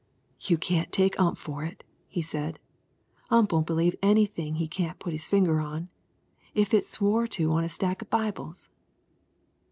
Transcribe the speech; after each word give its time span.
"You 0.39 0.57
can't 0.57 0.91
take 0.91 1.19
Ump 1.19 1.37
for 1.37 1.63
it," 1.63 1.83
said 2.23 2.57
he. 2.57 3.35
"Ump 3.35 3.53
won't 3.53 3.67
believe 3.67 3.95
anything 4.01 4.55
he 4.55 4.67
can't 4.67 4.97
put 4.97 5.13
his 5.13 5.27
finger 5.27 5.59
on, 5.59 5.89
if 6.55 6.73
it's 6.73 6.89
swore 6.89 7.27
to 7.27 7.51
on 7.51 7.63
a 7.63 7.69
stack 7.69 8.01
of 8.01 8.09
Bibles. 8.09 8.71